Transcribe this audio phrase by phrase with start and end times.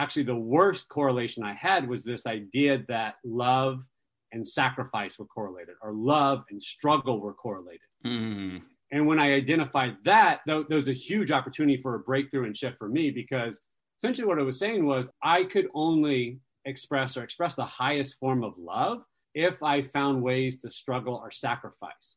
[0.00, 3.82] actually the worst correlation I had was this idea that love
[4.32, 7.80] and sacrifice were correlated, or love and struggle were correlated.
[8.06, 8.62] Mm.
[8.92, 12.56] And when I identified that, th- there was a huge opportunity for a breakthrough and
[12.56, 13.60] shift for me because
[13.98, 18.42] essentially what I was saying was I could only express or express the highest form
[18.42, 19.02] of love
[19.34, 22.16] if I found ways to struggle or sacrifice.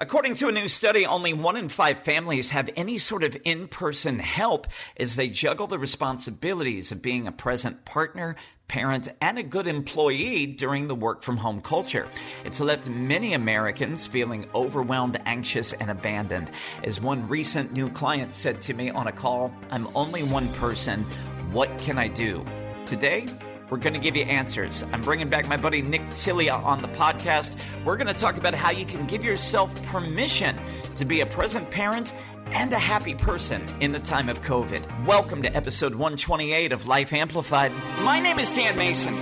[0.00, 3.66] According to a new study, only one in five families have any sort of in
[3.66, 8.36] person help as they juggle the responsibilities of being a present partner,
[8.68, 12.06] parent, and a good employee during the work from home culture.
[12.44, 16.52] It's left many Americans feeling overwhelmed, anxious, and abandoned.
[16.84, 21.02] As one recent new client said to me on a call, I'm only one person.
[21.50, 22.44] What can I do?
[22.86, 23.26] Today,
[23.70, 24.84] we're going to give you answers.
[24.92, 27.56] I'm bringing back my buddy Nick Tilia on the podcast.
[27.84, 30.56] We're going to talk about how you can give yourself permission
[30.96, 32.14] to be a present parent
[32.52, 35.04] and a happy person in the time of COVID.
[35.04, 37.72] Welcome to episode 128 of Life Amplified.
[38.00, 39.12] My name is Dan Mason.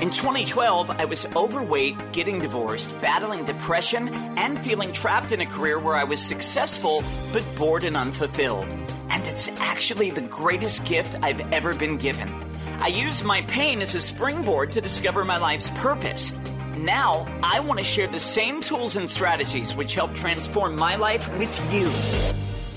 [0.00, 5.80] In 2012, I was overweight, getting divorced, battling depression, and feeling trapped in a career
[5.80, 8.68] where I was successful but bored and unfulfilled.
[9.10, 12.45] And it's actually the greatest gift I've ever been given.
[12.86, 16.32] I used my pain as a springboard to discover my life's purpose.
[16.78, 21.28] Now, I want to share the same tools and strategies which help transform my life
[21.36, 21.90] with you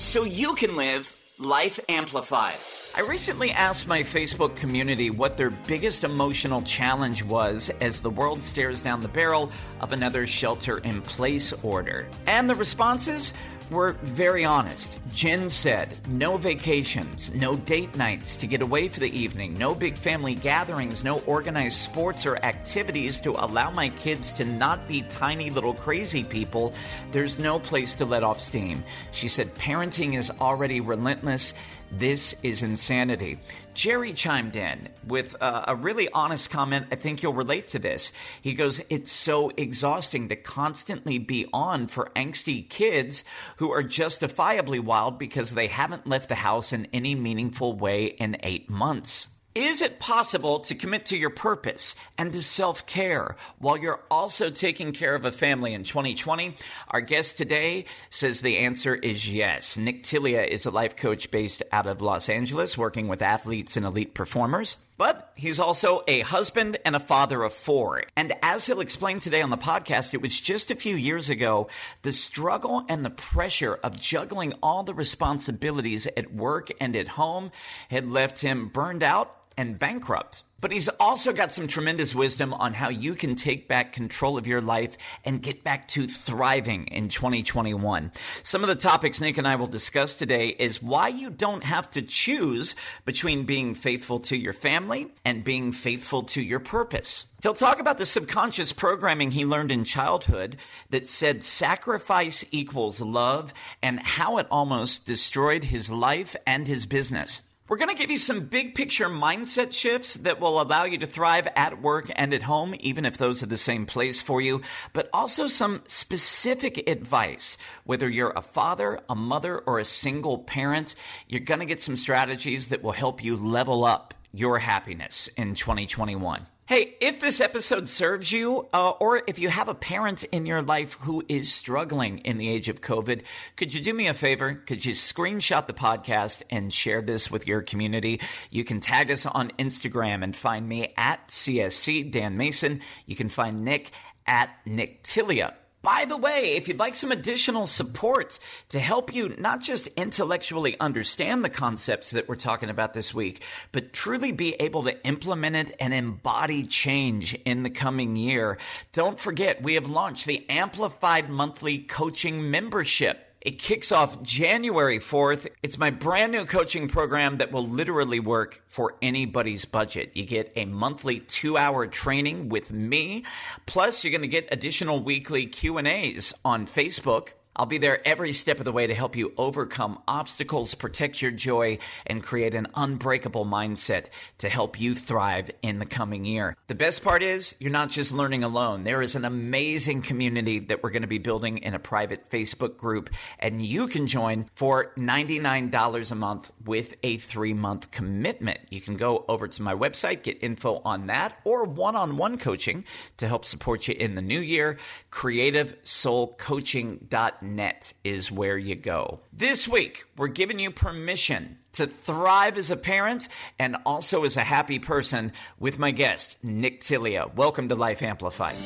[0.00, 2.56] so you can live life amplified.
[2.96, 8.42] I recently asked my Facebook community what their biggest emotional challenge was as the world
[8.42, 12.08] stares down the barrel of another shelter in place order.
[12.26, 13.32] And the responses
[13.70, 14.98] were very honest.
[15.14, 19.94] Jen said, no vacations, no date nights to get away for the evening, no big
[19.94, 25.50] family gatherings, no organized sports or activities to allow my kids to not be tiny
[25.50, 26.72] little crazy people.
[27.12, 28.84] There's no place to let off steam.
[29.12, 31.54] She said, parenting is already relentless
[31.90, 33.38] this is insanity.
[33.74, 36.86] Jerry chimed in with a, a, really honest comment.
[36.92, 38.12] I think you'll relate to this.
[38.40, 43.24] He goes, It's so exhausting to constantly be on for angsty kids
[43.56, 48.36] who are justifiably wild because they haven't left the house in any meaningful way in
[48.42, 49.28] eight months.
[49.54, 54.48] Is it possible to commit to your purpose and to self care while you're also
[54.48, 56.56] taking care of a family in 2020?
[56.88, 59.76] Our guest today says the answer is yes.
[59.76, 63.84] Nick Tilia is a life coach based out of Los Angeles, working with athletes and
[63.84, 64.76] elite performers.
[65.00, 68.02] But he's also a husband and a father of four.
[68.16, 71.68] And as he'll explain today on the podcast, it was just a few years ago,
[72.02, 77.50] the struggle and the pressure of juggling all the responsibilities at work and at home
[77.88, 80.42] had left him burned out and bankrupt.
[80.58, 84.46] But he's also got some tremendous wisdom on how you can take back control of
[84.46, 88.10] your life and get back to thriving in 2021.
[88.42, 91.90] Some of the topics Nick and I will discuss today is why you don't have
[91.90, 97.26] to choose between being faithful to your family and being faithful to your purpose.
[97.42, 100.56] He'll talk about the subconscious programming he learned in childhood
[100.88, 107.42] that said sacrifice equals love and how it almost destroyed his life and his business.
[107.70, 111.06] We're going to give you some big picture mindset shifts that will allow you to
[111.06, 114.62] thrive at work and at home, even if those are the same place for you,
[114.92, 117.56] but also some specific advice.
[117.84, 120.96] Whether you're a father, a mother, or a single parent,
[121.28, 125.54] you're going to get some strategies that will help you level up your happiness in
[125.54, 126.48] 2021.
[126.70, 130.62] Hey, if this episode serves you, uh, or if you have a parent in your
[130.62, 133.22] life who is struggling in the age of COVID,
[133.56, 134.54] could you do me a favor?
[134.54, 138.20] Could you screenshot the podcast and share this with your community?
[138.50, 142.82] You can tag us on Instagram and find me at CSC Dan Mason.
[143.04, 143.90] You can find Nick
[144.24, 145.54] at Nick Tilia.
[145.82, 150.78] By the way, if you'd like some additional support to help you not just intellectually
[150.78, 153.42] understand the concepts that we're talking about this week,
[153.72, 158.58] but truly be able to implement it and embody change in the coming year,
[158.92, 163.29] don't forget we have launched the Amplified Monthly Coaching Membership.
[163.40, 165.46] It kicks off January 4th.
[165.62, 170.10] It's my brand new coaching program that will literally work for anybody's budget.
[170.14, 173.24] You get a monthly two hour training with me.
[173.64, 178.06] Plus you're going to get additional weekly Q and A's on Facebook I'll be there
[178.06, 182.54] every step of the way to help you overcome obstacles, protect your joy, and create
[182.54, 184.06] an unbreakable mindset
[184.38, 186.56] to help you thrive in the coming year.
[186.68, 188.84] The best part is you're not just learning alone.
[188.84, 192.76] There is an amazing community that we're going to be building in a private Facebook
[192.76, 193.10] group,
[193.40, 198.60] and you can join for $99 a month with a three month commitment.
[198.70, 202.38] You can go over to my website, get info on that, or one on one
[202.38, 202.84] coaching
[203.16, 204.78] to help support you in the new year.
[205.10, 209.20] CreativeSoulCoaching.com net is where you go.
[209.32, 213.28] This week, we're giving you permission to thrive as a parent
[213.58, 217.34] and also as a happy person with my guest, Nick Tilia.
[217.34, 218.56] Welcome to Life Amplified.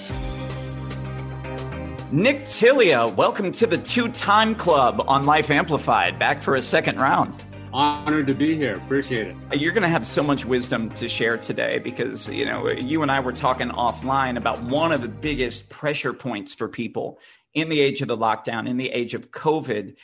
[2.12, 6.18] Nick Tilia, welcome to the two time club on Life Amplified.
[6.18, 7.44] Back for a second round.
[7.72, 8.76] Honored to be here.
[8.76, 9.60] Appreciate it.
[9.60, 13.10] You're going to have so much wisdom to share today because, you know, you and
[13.10, 17.18] I were talking offline about one of the biggest pressure points for people
[17.54, 19.96] in the age of the lockdown, in the age of COVID,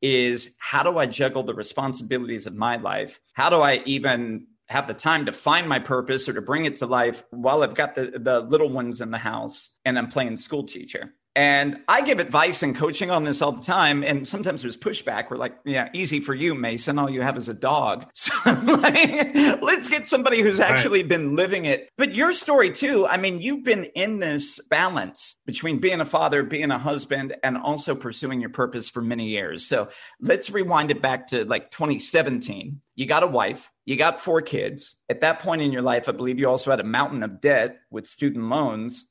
[0.00, 3.20] is how do I juggle the responsibilities of my life?
[3.32, 6.76] How do I even have the time to find my purpose or to bring it
[6.76, 10.36] to life while I've got the, the little ones in the house and I'm playing
[10.36, 11.14] school teacher?
[11.38, 14.02] And I give advice and coaching on this all the time.
[14.02, 15.30] And sometimes there's pushback.
[15.30, 16.98] We're like, yeah, easy for you, Mason.
[16.98, 18.06] All you have is a dog.
[18.18, 21.08] So like, let's get somebody who's actually right.
[21.08, 21.88] been living it.
[21.96, 26.42] But your story too, I mean, you've been in this balance between being a father,
[26.42, 29.66] being a husband, and also pursuing your purpose for many years.
[29.66, 29.88] So
[30.20, 32.80] let's rewind it back to like 2017.
[32.96, 34.96] You got a wife, you got four kids.
[35.08, 37.78] At that point in your life, I believe you also had a mountain of debt
[37.90, 39.07] with student loans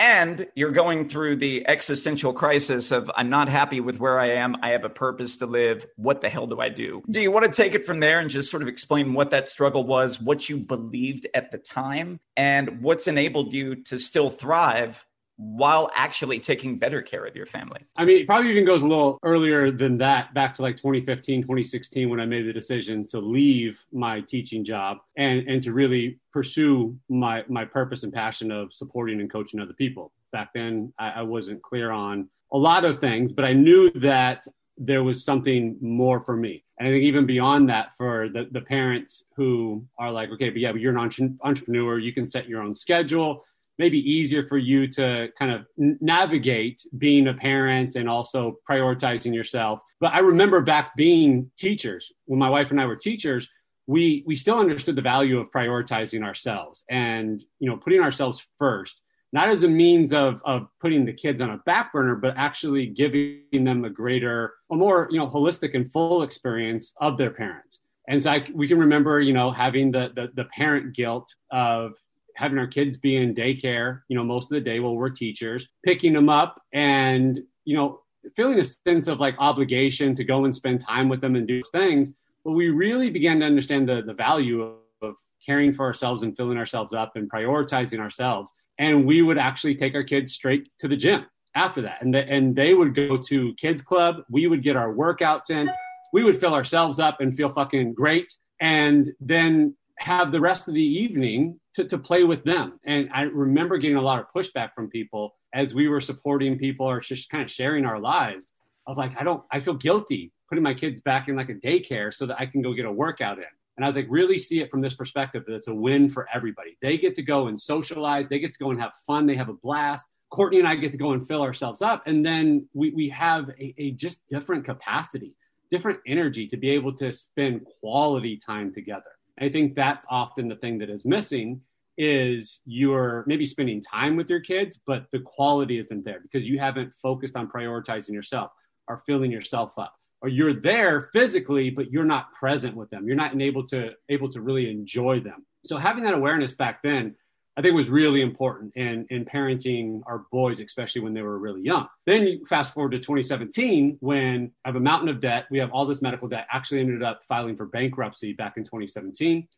[0.00, 4.56] and you're going through the existential crisis of i'm not happy with where i am.
[4.62, 5.86] I have a purpose to live.
[5.96, 7.02] What the hell do i do?
[7.10, 9.48] Do you want to take it from there and just sort of explain what that
[9.48, 15.06] struggle was what you believed at the time and what's enabled you to still thrive
[15.40, 17.80] while actually taking better care of your family?
[17.96, 21.42] I mean, it probably even goes a little earlier than that, back to like 2015,
[21.42, 26.18] 2016, when I made the decision to leave my teaching job and, and to really
[26.30, 30.12] pursue my, my purpose and passion of supporting and coaching other people.
[30.30, 34.46] Back then, I, I wasn't clear on a lot of things, but I knew that
[34.76, 36.64] there was something more for me.
[36.78, 40.58] And I think even beyond that, for the, the parents who are like, okay, but
[40.58, 43.44] yeah, but you're an entrepreneur, you can set your own schedule
[43.80, 49.80] maybe easier for you to kind of navigate being a parent and also prioritizing yourself.
[50.00, 52.12] But I remember back being teachers.
[52.26, 53.48] When my wife and I were teachers,
[53.86, 59.00] we we still understood the value of prioritizing ourselves and you know putting ourselves first.
[59.32, 62.86] Not as a means of of putting the kids on a back burner but actually
[62.86, 67.80] giving them a greater a more you know holistic and full experience of their parents.
[68.08, 71.94] And so I, we can remember you know having the, the the parent guilt of
[72.40, 75.68] having our kids be in daycare, you know, most of the day while we're teachers,
[75.84, 78.00] picking them up and, you know,
[78.34, 81.60] feeling a sense of like obligation to go and spend time with them and do
[81.70, 82.10] things.
[82.42, 86.34] But we really began to understand the, the value of, of caring for ourselves and
[86.34, 88.50] filling ourselves up and prioritizing ourselves.
[88.78, 92.00] And we would actually take our kids straight to the gym after that.
[92.00, 94.22] And, the, and they would go to kids club.
[94.30, 95.68] We would get our workouts in.
[96.14, 98.32] We would fill ourselves up and feel fucking great.
[98.62, 102.80] And then have the rest of the evening to, to play with them.
[102.84, 106.86] And I remember getting a lot of pushback from people as we were supporting people
[106.86, 108.52] or just kind of sharing our lives
[108.86, 112.12] of like, I don't, I feel guilty putting my kids back in like a daycare
[112.12, 113.44] so that I can go get a workout in.
[113.76, 116.26] And I was like, really see it from this perspective that it's a win for
[116.32, 116.78] everybody.
[116.80, 119.48] They get to go and socialize, they get to go and have fun, they have
[119.50, 120.04] a blast.
[120.30, 122.06] Courtney and I get to go and fill ourselves up.
[122.06, 125.34] And then we, we have a, a just different capacity,
[125.70, 129.10] different energy to be able to spend quality time together.
[129.40, 131.62] I think that's often the thing that is missing
[131.96, 136.58] is you're maybe spending time with your kids, but the quality isn't there because you
[136.58, 138.50] haven't focused on prioritizing yourself
[138.88, 139.94] or filling yourself up.
[140.22, 143.06] Or you're there physically, but you're not present with them.
[143.06, 145.46] You're not able to able to really enjoy them.
[145.64, 147.16] So having that awareness back then
[147.56, 151.62] I think was really important in, in parenting our boys, especially when they were really
[151.62, 151.88] young.
[152.06, 155.46] Then you fast forward to 2017 when I have a mountain of debt.
[155.50, 156.46] We have all this medical debt.
[156.52, 159.48] Actually ended up filing for bankruptcy back in 2017.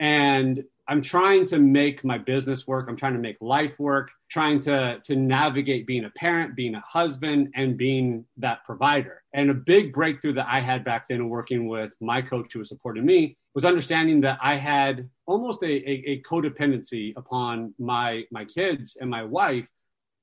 [0.00, 2.86] And I'm trying to make my business work.
[2.88, 6.84] I'm trying to make life work, trying to, to navigate being a parent, being a
[6.86, 9.22] husband, and being that provider.
[9.32, 12.68] And a big breakthrough that I had back then working with my coach who was
[12.68, 18.44] supporting me was understanding that I had almost a, a, a codependency upon my, my
[18.44, 19.66] kids and my wife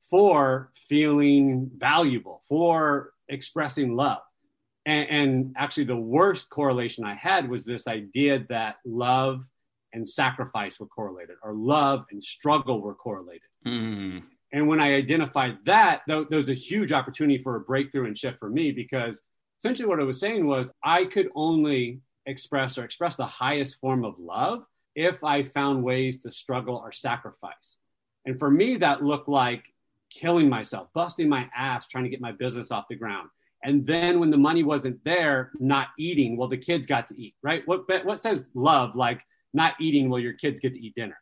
[0.10, 4.22] for feeling valuable, for expressing love.
[4.86, 9.44] And, and actually, the worst correlation I had was this idea that love
[9.94, 13.42] and sacrifice were correlated, or love and struggle were correlated.
[13.66, 14.24] Mm.
[14.52, 18.18] And when I identified that, th- there was a huge opportunity for a breakthrough and
[18.18, 19.20] shift for me because
[19.60, 24.06] essentially what I was saying was I could only express or express the highest form
[24.06, 24.64] of love
[24.96, 27.78] if I found ways to struggle or sacrifice.
[28.26, 29.64] And for me, that looked like
[30.12, 33.30] killing myself, busting my ass trying to get my business off the ground.
[33.64, 36.38] And then when the money wasn't there, not eating.
[36.38, 37.64] Well, the kids got to eat, right?
[37.66, 39.22] What what says love like
[39.54, 41.18] not eating while your kids get to eat dinner.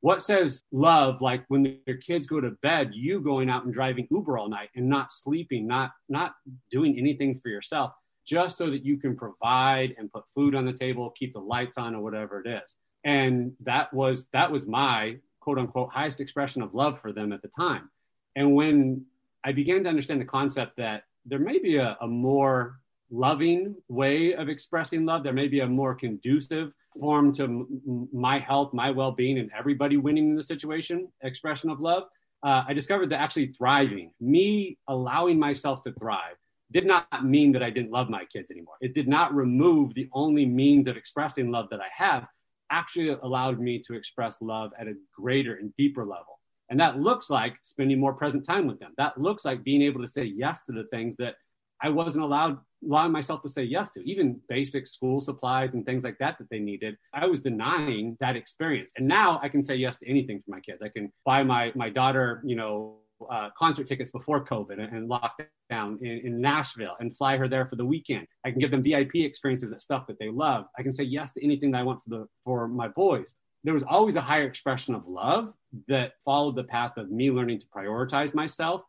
[0.00, 4.06] what says love like when your kids go to bed you going out and driving
[4.10, 6.34] uber all night and not sleeping not not
[6.70, 7.92] doing anything for yourself
[8.26, 11.78] just so that you can provide and put food on the table keep the lights
[11.78, 16.60] on or whatever it is and that was that was my quote unquote highest expression
[16.62, 17.88] of love for them at the time
[18.34, 19.04] and when
[19.44, 22.78] i began to understand the concept that there may be a, a more
[23.10, 28.38] loving way of expressing love there may be a more conducive form to m- my
[28.38, 32.04] health my well-being and everybody winning in the situation expression of love
[32.44, 36.36] uh, i discovered that actually thriving me allowing myself to thrive
[36.72, 40.08] did not mean that i didn't love my kids anymore it did not remove the
[40.12, 42.26] only means of expressing love that i have
[42.70, 46.40] actually allowed me to express love at a greater and deeper level.
[46.68, 48.92] And that looks like spending more present time with them.
[48.96, 51.36] That looks like being able to say yes to the things that
[51.82, 56.04] I wasn't allowed allowing myself to say yes to, even basic school supplies and things
[56.04, 56.96] like that that they needed.
[57.12, 58.90] I was denying that experience.
[58.96, 60.82] And now I can say yes to anything for my kids.
[60.82, 62.98] I can buy my my daughter, you know,
[63.30, 67.66] uh, concert tickets before COVID and, and lockdown in, in, Nashville and fly her there
[67.66, 68.26] for the weekend.
[68.44, 70.66] I can give them VIP experiences at stuff that they love.
[70.78, 73.34] I can say yes to anything that I want for the for my boys.
[73.64, 75.52] There was always a higher expression of love
[75.88, 78.82] that followed the path of me learning to prioritize myself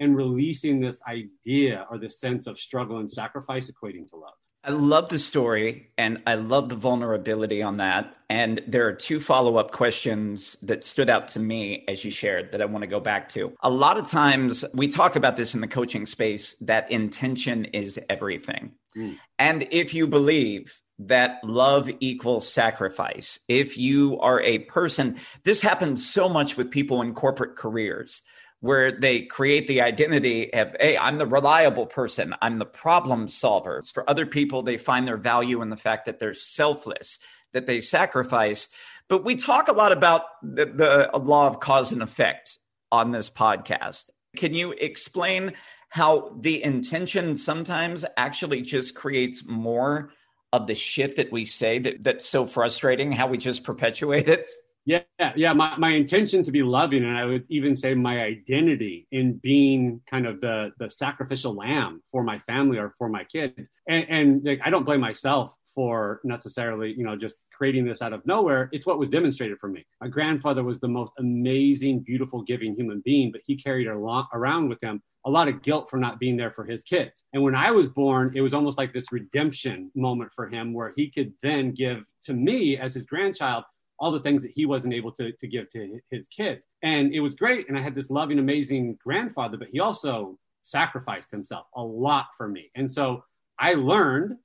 [0.00, 4.34] and releasing this idea or this sense of struggle and sacrifice equating to love.
[4.62, 8.14] I love the story and I love the vulnerability on that.
[8.28, 12.52] And there are two follow up questions that stood out to me as you shared
[12.52, 13.54] that I want to go back to.
[13.62, 17.98] A lot of times we talk about this in the coaching space that intention is
[18.10, 18.72] everything.
[18.94, 19.18] Mm.
[19.38, 26.06] And if you believe that love equals sacrifice, if you are a person, this happens
[26.06, 28.20] so much with people in corporate careers
[28.60, 33.82] where they create the identity of, hey, I'm the reliable person, I'm the problem solver.
[33.82, 37.18] For other people, they find their value in the fact that they're selfless,
[37.52, 38.68] that they sacrifice.
[39.08, 42.58] But we talk a lot about the, the law of cause and effect
[42.92, 44.10] on this podcast.
[44.36, 45.54] Can you explain
[45.88, 50.10] how the intention sometimes actually just creates more
[50.52, 54.46] of the shit that we say that, that's so frustrating, how we just perpetuate it?
[54.90, 55.52] Yeah, yeah.
[55.52, 60.00] My, my intention to be loving, and I would even say my identity in being
[60.10, 63.68] kind of the the sacrificial lamb for my family or for my kids.
[63.88, 68.12] And, and like, I don't blame myself for necessarily, you know, just creating this out
[68.12, 68.68] of nowhere.
[68.72, 69.86] It's what was demonstrated for me.
[70.00, 74.82] My grandfather was the most amazing, beautiful, giving human being, but he carried around with
[74.82, 77.22] him a lot of guilt for not being there for his kids.
[77.32, 80.94] And when I was born, it was almost like this redemption moment for him where
[80.96, 83.64] he could then give to me as his grandchild
[84.00, 86.64] all the things that he wasn't able to, to give to his kids.
[86.82, 87.68] And it was great.
[87.68, 92.48] And I had this loving, amazing grandfather, but he also sacrificed himself a lot for
[92.48, 92.70] me.
[92.74, 93.22] And so
[93.58, 94.36] I learned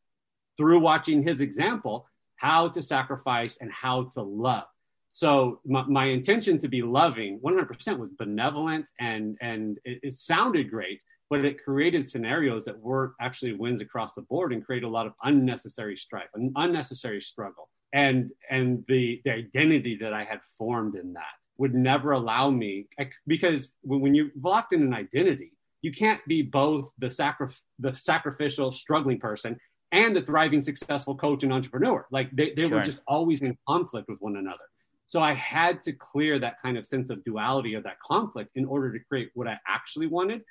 [0.58, 4.66] through watching his example how to sacrifice and how to love.
[5.14, 10.70] So my, my intention to be loving 100% was benevolent and, and it, it sounded
[10.70, 14.90] great, but it created scenarios that weren't actually wins across the board and created a
[14.90, 20.42] lot of unnecessary strife, an unnecessary struggle and and the the identity that I had
[20.58, 22.88] formed in that would never allow me
[23.26, 28.74] because when you're locked in an identity, you can't be both the sacri- the sacrificial
[28.74, 29.58] struggling person
[29.94, 32.06] and the thriving successful coach and entrepreneur.
[32.12, 32.80] Like they, they sure.
[32.80, 34.66] were just always in conflict with one another.
[35.08, 38.66] So I had to clear that kind of sense of duality of that conflict in
[38.66, 40.42] order to create what I actually wanted.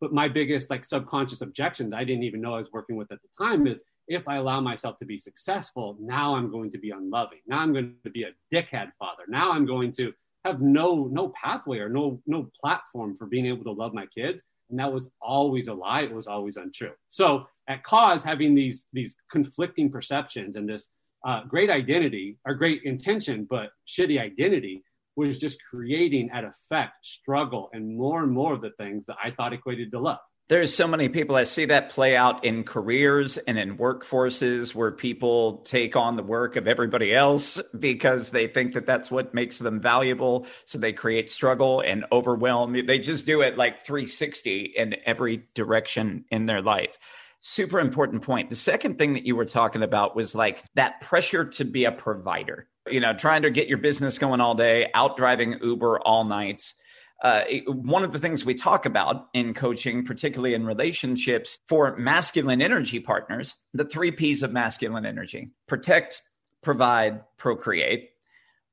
[0.00, 3.12] But my biggest like subconscious objection that I didn't even know I was working with
[3.12, 6.78] at the time is if I allow myself to be successful, now I'm going to
[6.78, 7.40] be unloving.
[7.46, 9.24] Now I'm going to be a dickhead father.
[9.28, 10.12] Now I'm going to
[10.44, 14.42] have no no pathway or no no platform for being able to love my kids.
[14.70, 16.02] And that was always a lie.
[16.02, 16.92] It was always untrue.
[17.08, 20.88] So at cause, having these these conflicting perceptions and this
[21.24, 24.84] uh, great identity or great intention, but shitty identity
[25.16, 29.30] was just creating at effect struggle and more and more of the things that I
[29.30, 30.18] thought equated to love.
[30.46, 31.36] There's so many people.
[31.36, 36.22] I see that play out in careers and in workforces where people take on the
[36.22, 40.46] work of everybody else because they think that that's what makes them valuable.
[40.66, 42.74] So they create struggle and overwhelm.
[42.86, 46.98] They just do it like 360 in every direction in their life.
[47.40, 48.50] Super important point.
[48.50, 51.92] The second thing that you were talking about was like that pressure to be a
[51.92, 56.24] provider, you know, trying to get your business going all day, out driving Uber all
[56.24, 56.74] night
[57.22, 62.60] uh, one of the things we talk about in coaching, particularly in relationships for masculine
[62.60, 66.22] energy partners, the three P's of masculine energy protect,
[66.62, 68.10] provide, procreate.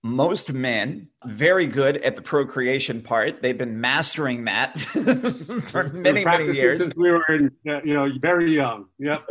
[0.04, 3.44] Most men very good at the procreation part.
[3.44, 4.80] They've been mastering that
[5.68, 8.88] for many, many years since we were in, you know, very young.
[8.98, 9.30] Yep.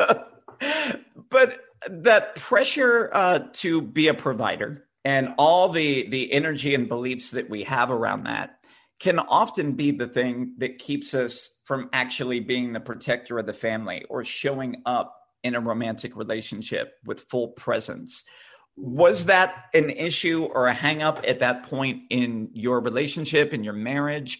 [1.31, 7.31] but that pressure uh, to be a provider and all the the energy and beliefs
[7.31, 8.60] that we have around that
[9.00, 13.52] can often be the thing that keeps us from actually being the protector of the
[13.52, 18.25] family or showing up in a romantic relationship with full presence.
[18.76, 23.73] Was that an issue or a hangup at that point in your relationship, in your
[23.73, 24.38] marriage?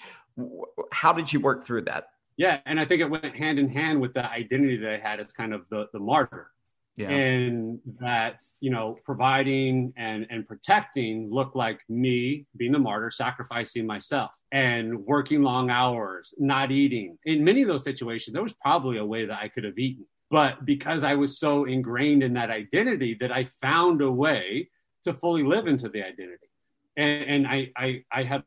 [0.93, 2.09] How did you work through that?
[2.37, 5.21] Yeah, and I think it went hand in hand with the identity that I had
[5.21, 6.51] as kind of the, the martyr
[6.97, 7.09] yeah.
[7.09, 13.87] and that you know providing and and protecting looked like me being the martyr sacrificing
[13.87, 17.17] myself and working long hours not eating.
[17.25, 20.07] In many of those situations there was probably a way that i could have eaten.
[20.31, 24.69] But because i was so ingrained in that identity that i found a way
[25.05, 26.49] to fully live into the identity.
[26.97, 28.43] And, and I, I i have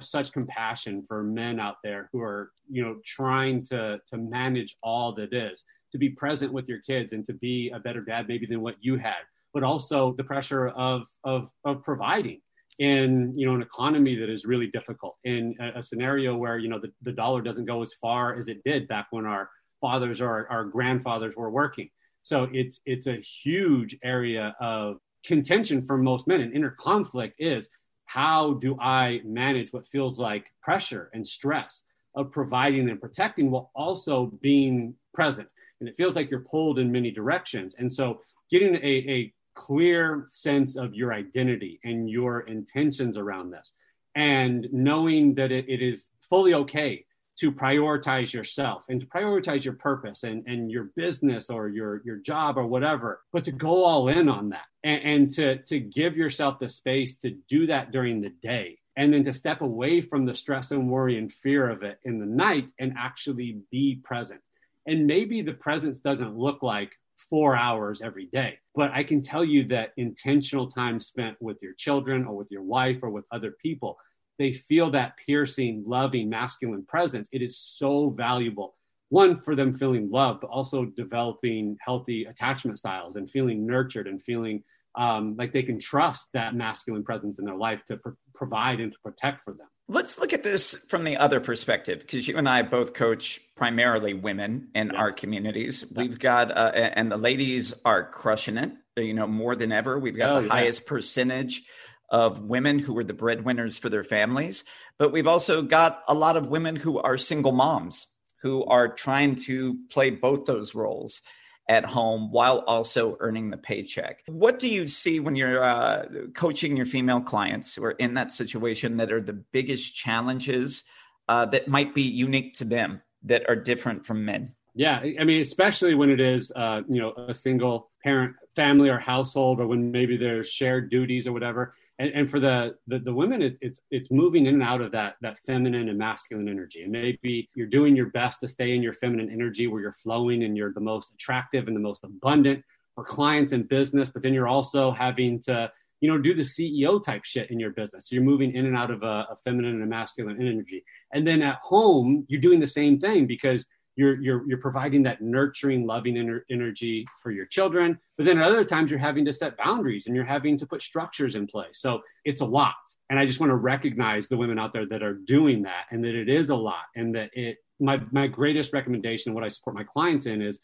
[0.00, 5.14] such compassion for men out there who are you know trying to to manage all
[5.14, 8.46] that is to be present with your kids and to be a better dad maybe
[8.46, 9.22] than what you had
[9.54, 12.40] but also the pressure of of, of providing
[12.78, 16.68] in you know an economy that is really difficult in a, a, scenario where you
[16.68, 20.20] know the, the dollar doesn't go as far as it did back when our fathers
[20.20, 21.90] or our, our grandfathers were working.
[22.22, 27.68] So it's it's a huge area of contention for most men and inner conflict is
[28.06, 31.82] how do i manage what feels like pressure and stress
[32.14, 35.48] of providing and protecting while also being present
[35.80, 37.74] and it feels like you're pulled in many directions.
[37.78, 43.72] And so getting a, a clear sense of your identity and your intentions around this
[44.14, 47.04] and knowing that it, it is fully okay
[47.38, 52.16] to prioritize yourself and to prioritize your purpose and, and your business or your, your
[52.16, 56.16] job or whatever, but to go all in on that and, and to, to give
[56.16, 60.26] yourself the space to do that during the day and then to step away from
[60.26, 64.40] the stress and worry and fear of it in the night and actually be present
[64.86, 66.92] and maybe the presence doesn't look like
[67.30, 71.74] four hours every day, but I can tell you that intentional time spent with your
[71.74, 73.98] children or with your wife or with other people,
[74.38, 77.28] they feel that piercing, loving, masculine presence.
[77.32, 78.76] It is so valuable.
[79.10, 84.22] One, for them feeling loved, but also developing healthy attachment styles and feeling nurtured and
[84.22, 84.62] feeling
[84.94, 88.92] um, like they can trust that masculine presence in their life to pr- provide and
[88.92, 89.66] to protect for them.
[89.90, 94.12] Let's look at this from the other perspective, because you and I both coach primarily
[94.12, 94.96] women in yes.
[94.96, 95.84] our communities.
[95.94, 99.98] We've got, uh, and the ladies are crushing it, you know, more than ever.
[99.98, 100.52] We've got oh, the yeah.
[100.52, 101.64] highest percentage
[102.10, 104.64] of women who are the breadwinners for their families,
[104.98, 108.06] but we've also got a lot of women who are single moms
[108.42, 111.22] who are trying to play both those roles
[111.68, 114.22] at home while also earning the paycheck.
[114.26, 118.32] What do you see when you're uh, coaching your female clients who are in that
[118.32, 120.84] situation that are the biggest challenges
[121.28, 124.54] uh, that might be unique to them that are different from men?
[124.74, 128.98] Yeah, I mean, especially when it is, uh, you know, a single parent family or
[128.98, 133.12] household, or when maybe there's shared duties or whatever and, and for the, the, the
[133.12, 136.82] women it, it's it's moving in and out of that that feminine and masculine energy.
[136.82, 140.44] And maybe you're doing your best to stay in your feminine energy where you're flowing
[140.44, 144.34] and you're the most attractive and the most abundant for clients and business but then
[144.34, 148.08] you're also having to you know do the ceo type shit in your business.
[148.08, 150.84] So you're moving in and out of a, a feminine and a masculine energy.
[151.12, 153.66] And then at home you're doing the same thing because
[153.98, 157.98] you're you're you're providing that nurturing loving ener- energy for your children.
[158.16, 160.82] But then at other times you're having to set boundaries and you're having to put
[160.82, 161.80] structures in place.
[161.80, 162.74] So it's a lot.
[163.10, 166.04] And i just want to recognize the women out there that are doing that and
[166.04, 169.74] that it is a lot and that it my my greatest recommendation what i support
[169.74, 170.60] my clients in is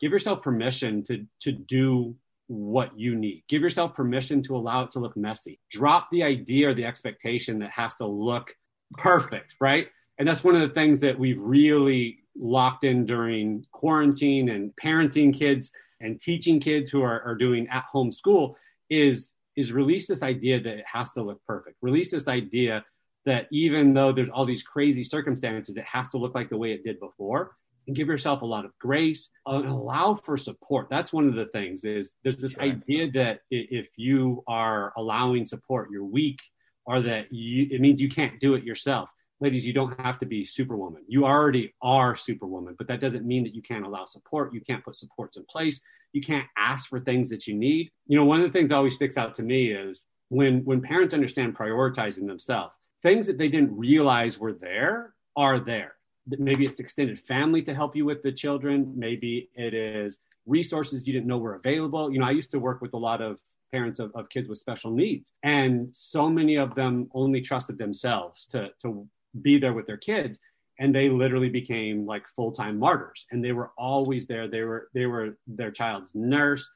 [0.00, 2.14] give yourself permission to to do
[2.46, 3.42] what you need.
[3.46, 5.60] Give yourself permission to allow it to look messy.
[5.70, 8.54] Drop the idea or the expectation that has to look
[8.96, 9.88] perfect right?
[10.18, 15.36] And that's one of the things that we've really locked in during quarantine and parenting
[15.36, 15.70] kids
[16.00, 18.56] and teaching kids who are, are doing at home school
[18.90, 21.76] is is release this idea that it has to look perfect.
[21.82, 22.84] Release this idea
[23.26, 26.72] that even though there's all these crazy circumstances it has to look like the way
[26.72, 27.56] it did before.
[27.86, 30.88] And give yourself a lot of grace and allow for support.
[30.90, 32.62] That's one of the things is there's this sure.
[32.62, 36.38] idea that if you are allowing support you're weak
[36.84, 39.08] or that you, it means you can't do it yourself
[39.40, 41.02] ladies, you don't have to be superwoman.
[41.06, 44.52] You already are superwoman, but that doesn't mean that you can't allow support.
[44.52, 45.80] You can't put supports in place.
[46.12, 47.90] You can't ask for things that you need.
[48.06, 50.80] You know, one of the things that always sticks out to me is when when
[50.80, 52.72] parents understand prioritizing themselves,
[53.02, 55.94] things that they didn't realize were there are there.
[56.26, 58.92] Maybe it's extended family to help you with the children.
[58.96, 62.10] Maybe it is resources you didn't know were available.
[62.10, 63.38] You know, I used to work with a lot of
[63.70, 68.46] parents of, of kids with special needs and so many of them only trusted themselves
[68.50, 69.06] to to
[69.42, 70.38] be there with their kids
[70.80, 75.06] and they literally became like full-time martyrs and they were always there they were they
[75.06, 76.68] were their child's nurse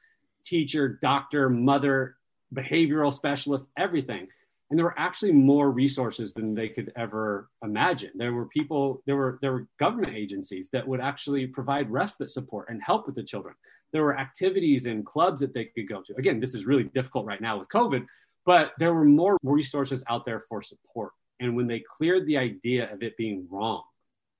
[0.43, 2.15] teacher doctor mother
[2.53, 4.27] behavioral specialist everything.
[4.69, 8.11] And there were actually more resources than they could ever imagine.
[8.15, 12.69] There were people, there were there were government agencies that would actually provide respite support
[12.69, 13.53] and help with the children.
[13.91, 16.15] There were activities and clubs that they could go to.
[16.15, 18.05] Again, this is really difficult right now with COVID,
[18.45, 21.11] but there were more resources out there for support.
[21.43, 23.83] And when they cleared the idea of it being wrong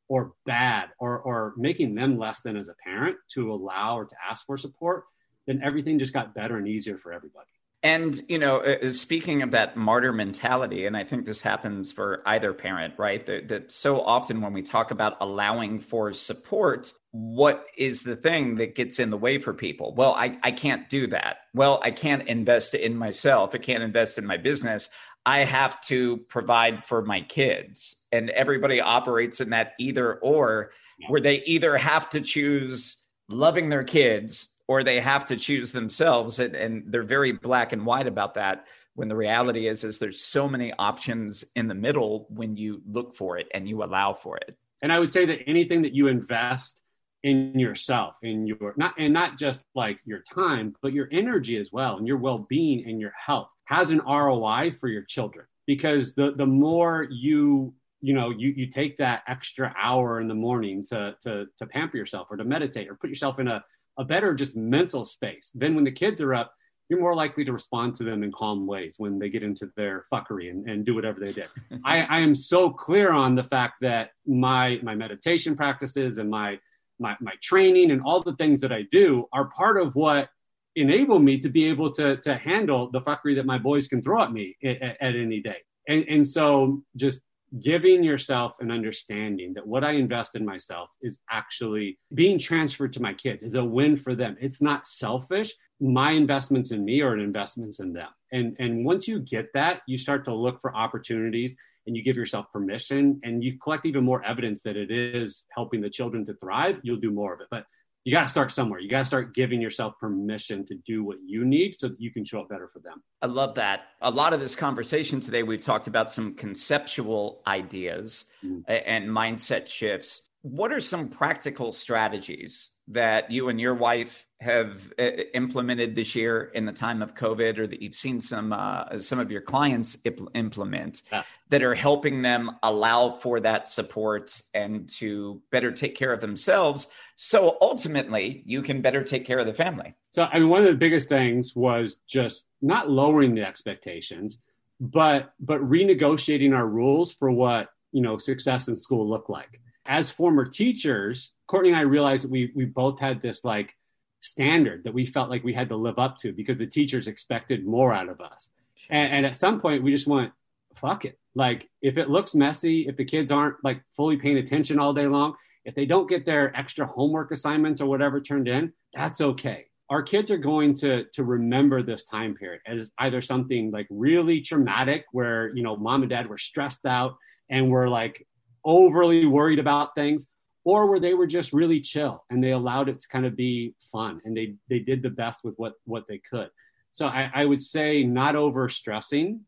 [0.08, 4.16] or bad or, or making them less than as a parent to allow or to
[4.30, 5.04] ask for support,
[5.46, 7.50] then everything just got better and easier for everybody.
[7.86, 11.92] And, you know, uh, uh, speaking of that martyr mentality, and I think this happens
[11.92, 13.26] for either parent, right?
[13.26, 18.56] That, that, so often when we talk about allowing for support, what is the thing
[18.56, 19.94] that gets in the way for people?
[19.96, 21.40] Well, I, I can't do that.
[21.54, 23.54] Well, I can't invest in myself.
[23.54, 24.90] I can't invest in my business.
[25.26, 27.96] I have to provide for my kids.
[28.12, 30.72] And everybody operates in that either or,
[31.08, 32.98] where they either have to choose
[33.30, 36.40] loving their kids or they have to choose themselves.
[36.40, 40.24] And, and, they're very black and white about that when the reality is is there's
[40.24, 44.38] so many options in the middle when you look for it and you allow for
[44.38, 44.56] it.
[44.82, 46.76] And i would say that anything that you invest
[47.24, 51.70] in yourself in your not and not just like your time but your energy as
[51.72, 56.34] well and your well-being and your health has an roi for your children because the
[56.36, 61.16] the more you you know you you take that extra hour in the morning to
[61.22, 63.64] to to pamper yourself or to meditate or put yourself in a
[63.98, 65.52] a better just mental space.
[65.54, 66.54] Then when the kids are up,
[66.90, 70.06] you're more likely to respond to them in calm ways when they get into their
[70.12, 71.48] fuckery and, and do whatever they did.
[71.86, 76.60] I, I am so clear on the fact that my my meditation practices and my
[77.00, 80.30] my my training and all the things that I do are part of what
[80.76, 84.24] enable me to be able to to handle the fuckery that my boys can throw
[84.24, 85.58] at me at, at any day.
[85.88, 87.22] And and so just
[87.60, 93.02] giving yourself an understanding that what I invest in myself is actually being transferred to
[93.02, 94.36] my kids is a win for them.
[94.42, 95.54] It's not selfish.
[95.80, 98.10] My investments in me are investments in them.
[98.32, 101.56] And, and once you get that, you start to look for opportunities
[101.86, 105.82] and you give yourself permission and you collect even more evidence that it is helping
[105.82, 107.48] the children to thrive, you'll do more of it.
[107.52, 107.66] But
[108.04, 108.80] you got to start somewhere.
[108.80, 112.12] You got to start giving yourself permission to do what you need so that you
[112.12, 113.02] can show up better for them.
[113.22, 113.88] I love that.
[114.02, 118.60] A lot of this conversation today, we've talked about some conceptual ideas mm-hmm.
[118.68, 120.24] and mindset shifts.
[120.42, 126.52] What are some practical strategies that you and your wife have uh, implemented this year
[126.54, 129.98] in the time of COVID, or that you've seen some uh, some of your clients
[130.34, 131.24] implement yeah.
[131.50, 136.88] that are helping them allow for that support and to better take care of themselves,
[137.16, 139.94] so ultimately you can better take care of the family.
[140.12, 144.38] So, I mean, one of the biggest things was just not lowering the expectations,
[144.80, 149.62] but but renegotiating our rules for what you know success in school looked like.
[149.86, 153.76] As former teachers, Courtney and I realized that we we both had this like
[154.24, 157.66] standard that we felt like we had to live up to because the teachers expected
[157.66, 158.50] more out of us.
[158.90, 160.32] And, and, at some point, we just went,
[160.76, 161.20] fuck it.
[161.36, 165.08] Like, if it looks messy, if the kids aren't like fully paying attention all day
[165.08, 169.66] long, if they don't get their extra homework assignments or whatever turned in, that's okay.
[169.90, 174.42] Our kids are going to to remember this time period as either something like really
[174.42, 177.16] traumatic, where you know mom and dad were stressed out
[177.50, 178.26] and were like
[178.66, 180.28] overly worried about things,
[180.66, 183.76] or where they were just really chill and they allowed it to kind of be
[183.92, 186.50] fun and they they did the best with what what they could.
[186.92, 189.42] So i, I would say not over stressing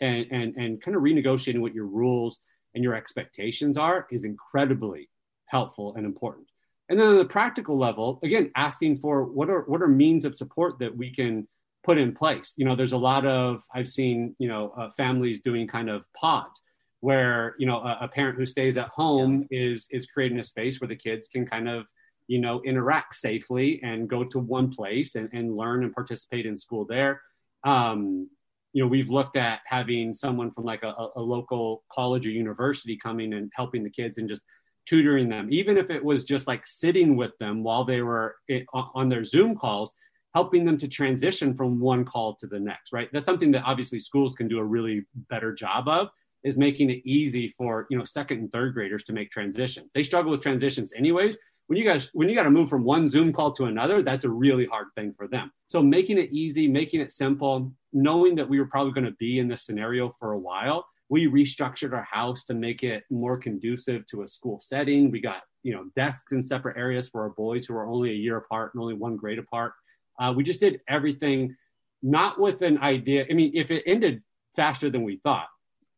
[0.00, 2.38] and, and and kind of renegotiating what your rules
[2.74, 5.08] and your expectations are is incredibly
[5.46, 6.46] helpful and important.
[6.88, 10.36] And then on the practical level again asking for what are what are means of
[10.36, 11.48] support that we can
[11.82, 12.52] put in place.
[12.56, 16.04] You know there's a lot of i've seen you know uh, families doing kind of
[16.14, 16.60] pods
[17.00, 19.60] where you know a, a parent who stays at home yeah.
[19.60, 21.86] is is creating a space where the kids can kind of
[22.28, 26.56] you know interact safely and go to one place and, and learn and participate in
[26.56, 27.20] school there.
[27.64, 28.28] Um,
[28.72, 32.96] you know we've looked at having someone from like a, a, local college or university
[32.96, 34.42] coming and helping the kids and just
[34.86, 35.48] tutoring them.
[35.50, 39.24] Even if it was just like sitting with them while they were it, on their
[39.24, 39.94] zoom calls
[40.34, 43.08] helping them to transition from one call to the next right?
[43.12, 46.08] That's something that obviously schools can do a really better job of
[46.44, 49.90] is making it easy for you know second and third graders to make transitions.
[49.94, 51.36] They struggle with transitions anyways.
[51.66, 54.24] When you guys when you got to move from one Zoom call to another, that's
[54.24, 55.52] a really hard thing for them.
[55.68, 59.38] So making it easy, making it simple, knowing that we were probably going to be
[59.38, 64.06] in this scenario for a while, we restructured our house to make it more conducive
[64.08, 65.10] to a school setting.
[65.10, 68.14] We got you know desks in separate areas for our boys who are only a
[68.14, 69.72] year apart and only one grade apart.
[70.18, 71.56] Uh, we just did everything
[72.02, 73.26] not with an idea.
[73.30, 74.22] I mean, if it ended
[74.56, 75.48] faster than we thought,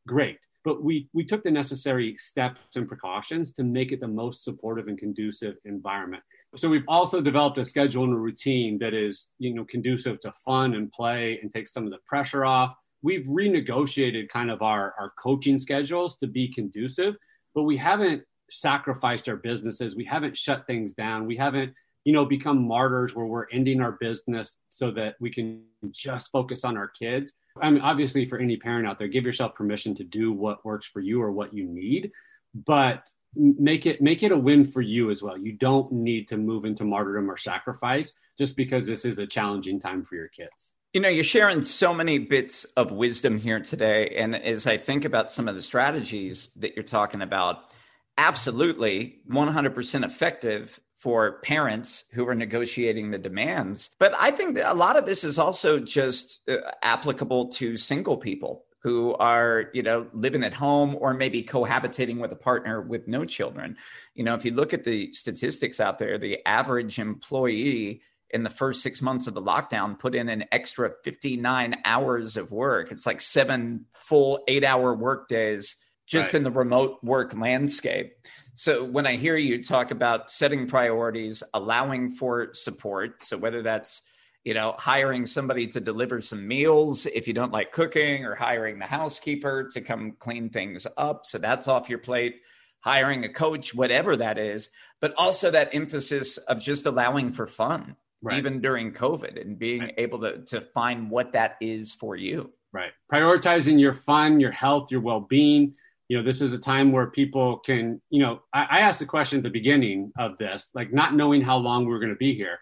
[0.06, 0.38] great.
[0.64, 4.86] But we, we took the necessary steps and precautions to make it the most supportive
[4.86, 6.22] and conducive environment.
[6.54, 10.32] So we've also developed a schedule and a routine that is, you know, conducive to
[10.44, 12.74] fun and play and takes some of the pressure off.
[13.02, 17.16] We've renegotiated kind of our, our coaching schedules to be conducive,
[17.54, 19.96] but we haven't sacrificed our businesses.
[19.96, 21.26] We haven't shut things down.
[21.26, 25.62] We haven't, you know, become martyrs where we're ending our business so that we can
[25.90, 27.32] just focus on our kids.
[27.60, 30.86] I mean, obviously, for any parent out there, give yourself permission to do what works
[30.86, 32.10] for you or what you need,
[32.54, 35.38] but make it make it a win for you as well.
[35.38, 39.80] You don't need to move into martyrdom or sacrifice just because this is a challenging
[39.80, 40.72] time for your kids.
[40.94, 44.14] You know, you're sharing so many bits of wisdom here today.
[44.18, 47.72] And as I think about some of the strategies that you're talking about,
[48.18, 53.90] absolutely 100% effective for parents who are negotiating the demands.
[53.98, 58.64] But I think a lot of this is also just uh, applicable to single people
[58.84, 63.24] who are, you know, living at home or maybe cohabitating with a partner with no
[63.24, 63.76] children.
[64.14, 68.50] You know, if you look at the statistics out there, the average employee in the
[68.50, 72.92] first six months of the lockdown put in an extra 59 hours of work.
[72.92, 75.74] It's like seven full eight hour work days
[76.06, 76.34] just right.
[76.34, 78.14] in the remote work landscape.
[78.62, 84.02] So when I hear you talk about setting priorities, allowing for support, so whether that's
[84.44, 88.78] you know hiring somebody to deliver some meals if you don't like cooking or hiring
[88.78, 92.36] the housekeeper to come clean things up, so that's off your plate,
[92.78, 94.70] hiring a coach, whatever that is,
[95.00, 97.96] but also that emphasis of just allowing for fun.
[98.22, 98.38] Right.
[98.38, 99.94] Even during COVID and being right.
[99.98, 102.52] able to, to find what that is for you.
[102.72, 102.92] Right.
[103.12, 105.74] Prioritizing your fun, your health, your well being,
[106.12, 109.06] you know, this is a time where people can, you know, I, I asked the
[109.06, 112.16] question at the beginning of this, like not knowing how long we are going to
[112.16, 112.58] be here.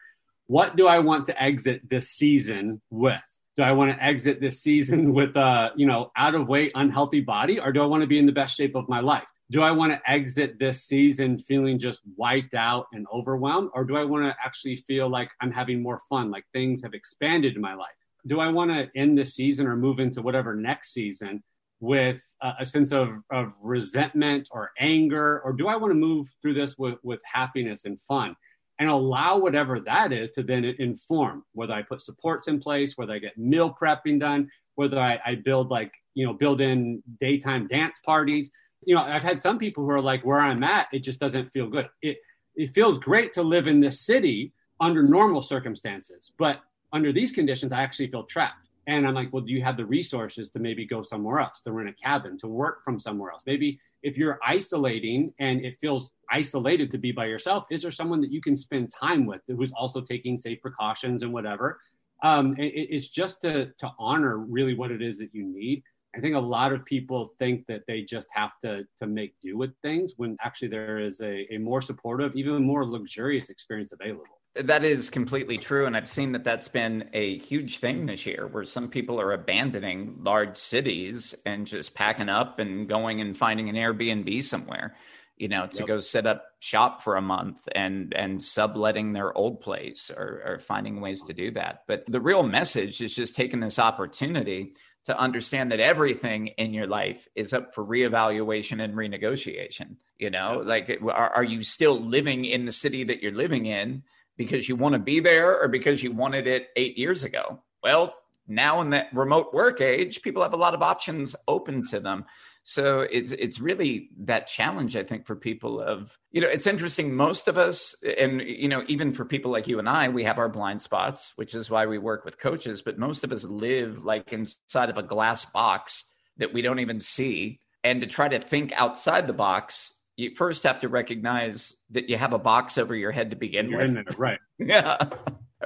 [0.46, 3.18] What do I want to exit this season with?
[3.56, 7.22] Do I want to exit this season with a, you know, out of weight, unhealthy
[7.22, 9.26] body, or do I want to be in the best shape of my life?
[9.50, 13.96] Do I want to exit this season feeling just wiped out and overwhelmed, or do
[13.96, 17.60] I want to actually feel like I'm having more fun, like things have expanded in
[17.60, 17.88] my life?
[18.28, 21.42] Do I want to end this season or move into whatever next season
[21.80, 26.28] with a, a sense of, of resentment or anger, or do I want to move
[26.40, 28.36] through this with, with happiness and fun?
[28.80, 33.12] and allow whatever that is to then inform whether I put supports in place, whether
[33.12, 37.68] I get meal prepping done, whether I, I, build like, you know, build in daytime
[37.68, 38.48] dance parties.
[38.86, 41.52] You know, I've had some people who are like, where I'm at, it just doesn't
[41.52, 41.90] feel good.
[42.00, 42.16] It,
[42.56, 47.74] it feels great to live in this city under normal circumstances, but under these conditions,
[47.74, 48.69] I actually feel trapped.
[48.90, 51.70] And I'm like, well, do you have the resources to maybe go somewhere else, to
[51.70, 53.42] rent a cabin, to work from somewhere else?
[53.46, 58.20] Maybe if you're isolating and it feels isolated to be by yourself, is there someone
[58.20, 61.80] that you can spend time with who's also taking safe precautions and whatever?
[62.24, 65.84] Um, it, it's just to to honor really what it is that you need.
[66.16, 69.56] I think a lot of people think that they just have to to make do
[69.56, 74.39] with things when actually there is a, a more supportive, even more luxurious experience available.
[74.56, 75.86] That is completely true.
[75.86, 79.32] And I've seen that that's been a huge thing this year where some people are
[79.32, 84.96] abandoning large cities and just packing up and going and finding an Airbnb somewhere,
[85.36, 85.86] you know, to yep.
[85.86, 90.58] go set up shop for a month and, and subletting their old place or, or
[90.58, 91.84] finding ways to do that.
[91.86, 96.88] But the real message is just taking this opportunity to understand that everything in your
[96.88, 99.96] life is up for reevaluation and renegotiation.
[100.18, 104.02] You know, like, are, are you still living in the city that you're living in?
[104.40, 107.62] Because you want to be there or because you wanted it eight years ago?
[107.82, 108.14] Well,
[108.48, 112.24] now in that remote work age, people have a lot of options open to them.
[112.64, 117.14] So it's it's really that challenge, I think, for people of you know, it's interesting.
[117.14, 120.38] Most of us, and you know, even for people like you and I, we have
[120.38, 122.80] our blind spots, which is why we work with coaches.
[122.80, 126.06] But most of us live like inside of a glass box
[126.38, 127.60] that we don't even see.
[127.84, 132.18] And to try to think outside the box you first have to recognize that you
[132.18, 134.18] have a box over your head to begin You're with.
[134.18, 134.38] right.
[134.58, 134.98] yeah.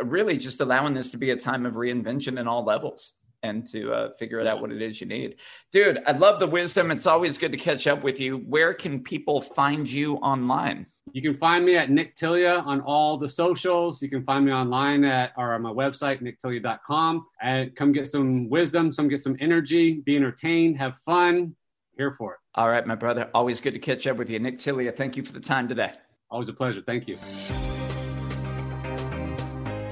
[0.00, 3.12] Really just allowing this to be a time of reinvention in all levels
[3.42, 5.36] and to uh, figure it out what it is you need.
[5.72, 6.90] Dude, I love the wisdom.
[6.90, 8.38] It's always good to catch up with you.
[8.38, 10.86] Where can people find you online?
[11.12, 14.00] You can find me at Nick Tilia on all the socials.
[14.00, 17.26] You can find me online at or on my website, nicktilia.com.
[17.42, 21.54] And come get some wisdom, some get some energy, be entertained, have fun.
[21.96, 22.38] Here for it.
[22.54, 23.30] All right, my brother.
[23.34, 24.38] Always good to catch up with you.
[24.38, 25.92] Nick Tilia, thank you for the time today.
[26.30, 26.82] Always a pleasure.
[26.84, 27.16] Thank you.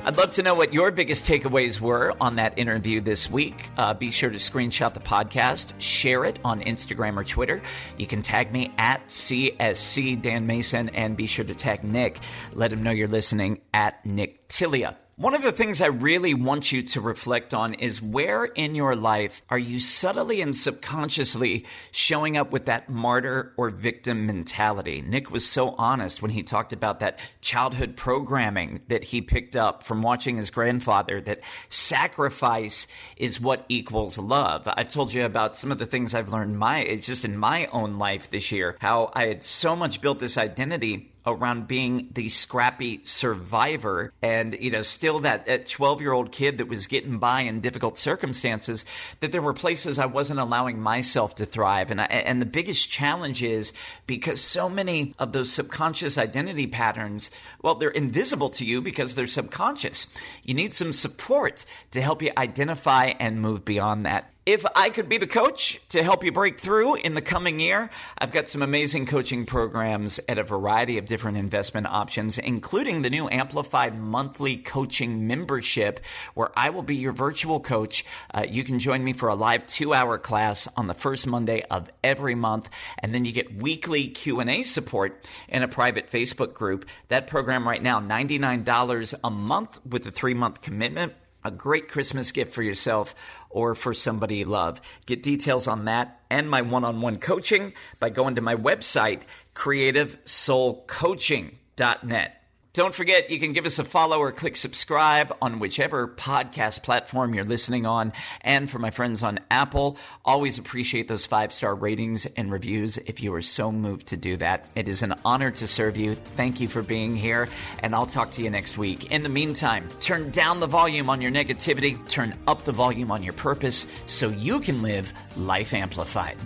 [0.04, 3.70] I'd love to know what your biggest takeaways were on that interview this week.
[3.76, 7.62] Uh, be sure to screenshot the podcast, share it on Instagram or Twitter.
[7.98, 12.18] You can tag me at CSC Dan Mason and be sure to tag Nick.
[12.52, 14.96] Let him know you're listening at Nick Tilia.
[15.16, 18.96] One of the things I really want you to reflect on is where in your
[18.96, 25.02] life are you subtly and subconsciously showing up with that martyr or victim mentality?
[25.02, 29.82] Nick was so honest when he talked about that childhood programming that he picked up
[29.82, 32.86] from watching his grandfather that sacrifice
[33.18, 34.66] is what equals love.
[34.66, 37.98] I've told you about some of the things I've learned my just in my own
[37.98, 43.00] life this year, how I had so much built this identity around being the scrappy
[43.04, 47.40] survivor and you know still that, that 12 year old kid that was getting by
[47.42, 48.84] in difficult circumstances
[49.20, 51.90] that there were places I wasn't allowing myself to thrive.
[51.90, 53.72] And I, and the biggest challenge is
[54.06, 57.30] because so many of those subconscious identity patterns
[57.62, 60.06] well they're invisible to you because they're subconscious.
[60.42, 65.08] You need some support to help you identify and move beyond that if I could
[65.08, 68.60] be the coach to help you break through in the coming year, I've got some
[68.60, 74.56] amazing coaching programs at a variety of different investment options, including the new Amplified monthly
[74.56, 76.00] coaching membership,
[76.34, 78.04] where I will be your virtual coach.
[78.34, 81.88] Uh, you can join me for a live two-hour class on the first Monday of
[82.02, 86.84] every month, and then you get weekly Q&A support in a private Facebook group.
[87.08, 91.12] That program right now, $99 a month with a three-month commitment
[91.44, 93.14] a great Christmas gift for yourself
[93.50, 94.80] or for somebody you love.
[95.06, 99.22] Get details on that and my one on one coaching by going to my website,
[99.54, 102.41] creativesoulcoaching.net.
[102.74, 107.34] Don't forget, you can give us a follow or click subscribe on whichever podcast platform
[107.34, 108.14] you're listening on.
[108.40, 113.22] And for my friends on Apple, always appreciate those five star ratings and reviews if
[113.22, 114.70] you are so moved to do that.
[114.74, 116.14] It is an honor to serve you.
[116.14, 117.46] Thank you for being here,
[117.80, 119.10] and I'll talk to you next week.
[119.10, 123.22] In the meantime, turn down the volume on your negativity, turn up the volume on
[123.22, 126.38] your purpose so you can live life amplified.